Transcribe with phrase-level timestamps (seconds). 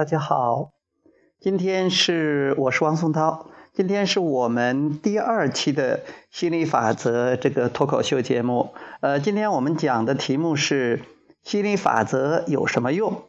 [0.00, 0.70] 大家好，
[1.38, 8.72] 今天是我是王松涛，今天是我们第二期的心理法则这个脱口秀节目。
[9.02, 11.02] 呃，今天我们讲的题目是
[11.42, 13.24] 心理法则有什么用？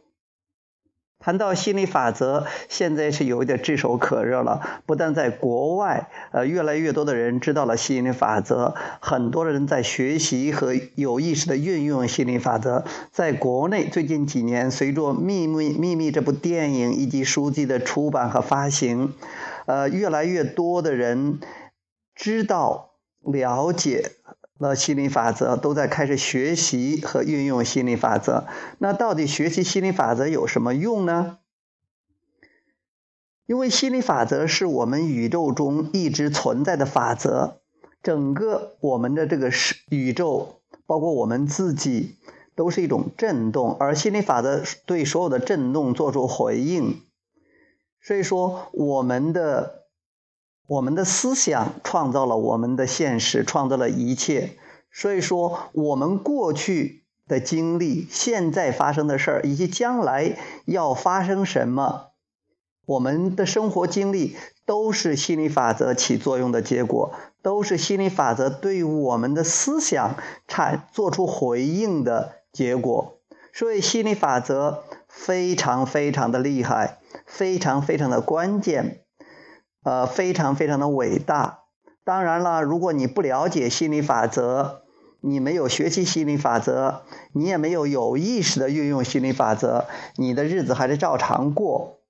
[1.22, 4.82] 谈到心理法则，现在是有一点炙手可热了。
[4.86, 12.84] 不但在国外，呃，越来越多的人知道了心理法则，很多人在学习和有意识的运用心理法则。
[13.12, 19.14] 在国内，最近几年，随着《秘密秘密》这部电影以及书籍的出版和发行，
[19.66, 21.38] 呃，越来越多的人
[22.16, 24.10] 知道、了解。
[24.58, 28.44] 那心理法则都在开始学习和运用心理法则。
[28.78, 31.38] 那到底学习心理法则有什么用呢？
[33.46, 37.58] 因为心理法则是我们宇宙中一直存在的法则，
[38.02, 42.16] 整个我们的这个是宇宙，包括我们自己，
[42.54, 47.00] 都是一种震动，而心理法则对所有的震动做出回应。
[48.00, 49.81] 所以说，我们的。
[50.72, 54.56] 我们的思想创造了我们的现实，创造了一切。
[54.90, 62.12] 所以说，我们过去的经历、现在发生的事儿，以及将来要发生什么，
[62.86, 70.16] 我们的生活经历都是心理法则起作用的结果，都是心理法则对我们的思想
[70.48, 73.18] 产做出回应的结果。
[73.52, 79.01] 所以，心理法则非常非常的厉害，非常非常的关键。
[79.82, 81.60] 呃，非常非常的伟大。
[82.04, 84.82] 当然了，如果你不了解心理法则，
[85.20, 87.02] 你没有学习心理法则，
[87.32, 92.00] 你也没有有意识的运用心理法则，你的日子还是照常过。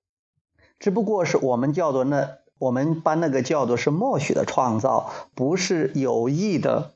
[0.79, 6.93] 只不过是我们叫做那，我们把那个叫做是默许的创造，不是有意的，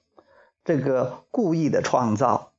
[0.64, 2.52] 这个故意的创造。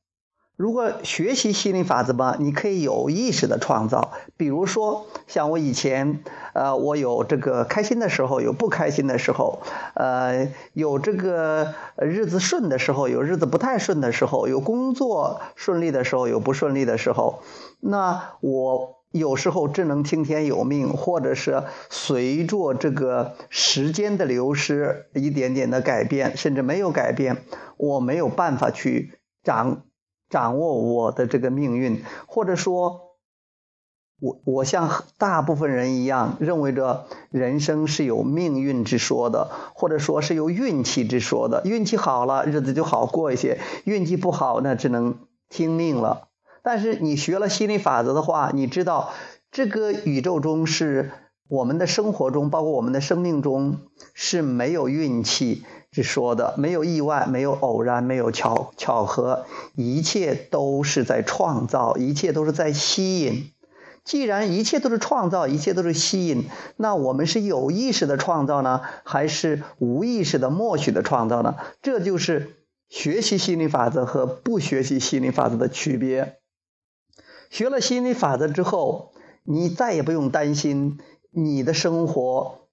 [0.59, 4.11] 如果学习心理法则吧，你可以有意识的创造。
[4.35, 6.21] 比如说，像我以前，
[6.53, 9.61] 呃，我有这个开心的时候，有不开心的时候，
[9.93, 17.39] 呃，有这个日子顺的时候，有日子不太顺的时候，有工作顺利的时候，有不顺利的时候。
[17.79, 27.37] 那我有时候只能听天由命，或者是随着这个时间的流失，一点点的改变，甚至没有改变，
[27.77, 29.83] 我没有办法去掌。
[30.29, 33.15] 掌握我的这个命运，或者说，
[34.21, 41.61] 我我像大部分人一样，认为着人生是有命运之说的，或者说是有运气之说的。
[41.65, 45.19] 运气好了，日子就好过一些；运气不好，那只能
[45.49, 46.27] 听命了。
[46.61, 49.11] 但是你学了心理法则的话，你知道
[49.51, 51.11] 这个宇宙中是
[51.47, 53.79] 我们的生活中，包括我们的生命中
[54.13, 55.63] 是没有运气。
[55.91, 59.45] 是说的，没有意外，没有偶然，没有巧巧合，
[59.75, 63.51] 一切都是在创造，一切都是在吸引。
[64.05, 66.45] 既然一切都是创造，一切都是吸引，
[66.77, 71.55] 那我们是有意识的创造呢，还是无意识的默许的创造呢？
[71.81, 72.55] 这就是
[72.87, 76.37] 学习心理法则和不学习心理法则的区别。
[77.49, 79.11] 学了心理法则之后，
[79.43, 80.99] 你再也不用担心
[81.31, 82.68] 你的生活。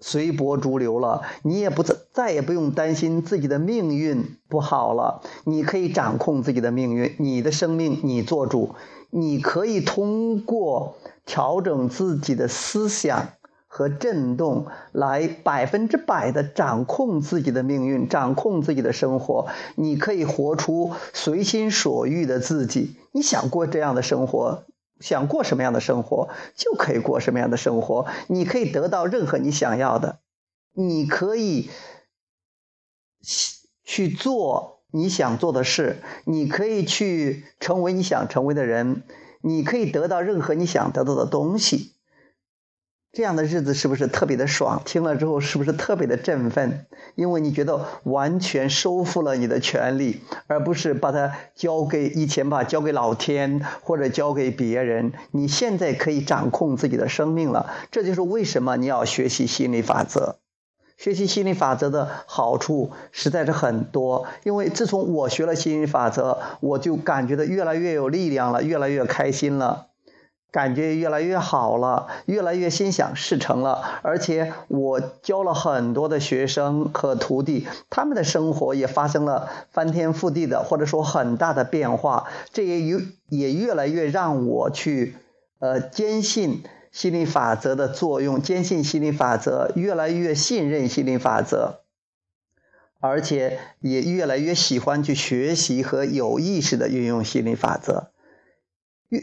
[0.00, 5.22] 随波逐流了，你也不再再也不用担心自己的命运不好了。
[5.44, 8.74] 你可以掌控自己的命运，你的生命你做主。
[9.10, 13.28] 你可以通过调整自己的思想
[13.66, 19.46] 和震动，来百分之百的掌控自己的命运，掌控自己的生活。
[19.76, 22.96] 你可以活出随心所欲的自己。
[23.12, 24.64] 你想过这样的生活？
[25.00, 28.06] 想过什么样的生活，就可以过什么样的生活。
[28.26, 30.20] 你可以得到任何你想要的，
[30.72, 31.70] 你可以
[33.84, 39.02] 去做你想做的事，你可以去成为你想成为的人，
[39.42, 41.94] 你可以得到任何你想得到的东西。
[43.10, 44.82] 这样的日子是不是特别的爽？
[44.84, 46.86] 听了之后是不是特别的振奋？
[47.14, 55.14] 因为你觉得完全收复了你的权利，而不是把它交给以前吧，交给老天或者交给别人。
[55.32, 57.72] 你现在可以掌控自己的生命了。
[57.90, 60.36] 这就是为什么你要学习心理法则。
[60.96, 64.26] 学习心理法则的好处实在是很多。
[64.44, 69.87] 因为自从我学了心理法则，我就感觉到越来越有力量了，越来越开心了。
[70.50, 82.28] 感觉越来越好了，越来越心想事成了，而且我教了很多的学生和徒弟，他们的生活也发生了翻天覆地的，或者说很大的变化。
[82.50, 82.98] 这也越
[83.28, 85.16] 也越来越让我去，
[85.58, 86.62] 呃，坚信
[86.92, 91.80] 心理法则的作用，坚信心理法则，越来越信任心理法则，
[93.00, 98.10] 而且也越来越喜欢去学习和有意识的运用心理法则。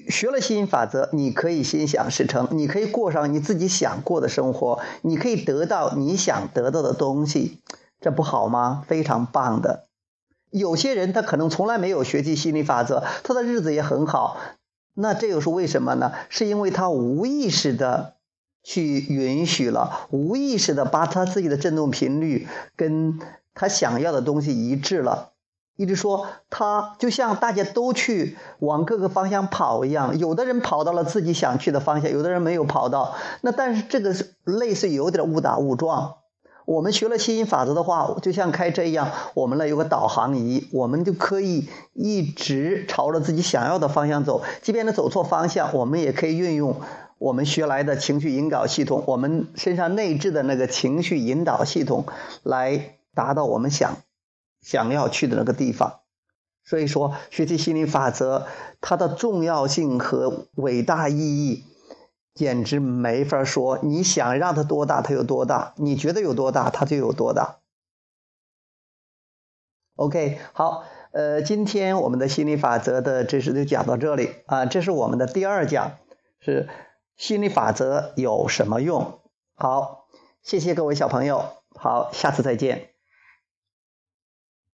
[0.09, 7.59] 学了吸引法则，你可以心想事成，你可以过上你自己想过的生活，你可以得到你想得到的东西，
[8.01, 8.83] 这不好吗？
[8.87, 9.85] 非常棒的。
[10.49, 14.37] 有些人他可能从来没有学习心理法则，他的日子也很好，
[14.95, 16.13] 那这又是为什么呢？
[16.29, 18.15] 是因为他无意识的
[18.63, 23.19] 去允许了，无意识的把他自己的振动频率跟
[23.53, 25.33] 他想要的东西一致了。
[25.75, 33.15] 一直说他就像大家都去往各个方向跑一样，有的人跑到了自己想去的方向，有的人没有跑到。
[33.41, 36.15] 那但是这个类似有点误打误撞。
[36.65, 44.41] 我们学了吸引法则的话，就像开车一样，我们呢有个导航仪，我们就可以一直朝着自己想要的方向走。
[44.63, 46.77] 即便他走错方向，我们也可以运用
[47.19, 52.05] 我们学来的情绪引导系统，我们身上内置的那个情绪引导系统，
[52.41, 53.97] 来达到我们想。
[54.65, 55.99] 想要去的那个地方，
[56.63, 58.47] 所以说学习心理法则，
[58.81, 61.63] 它的重要性和伟大意义，
[62.33, 63.77] 简直没法说。
[63.83, 67.59] 你想让它多大，它有多大；你觉得有多大，它就有多大。
[69.97, 75.99] OK，好，呃，今天我们的心理法则的知识就讲到这里啊，这是我们的第二讲，
[76.39, 76.67] 是
[77.15, 79.19] 心理法则有什么用？
[79.53, 80.07] 好，
[80.41, 81.45] 谢谢各位小朋友，
[81.79, 82.94] 好，下次再见。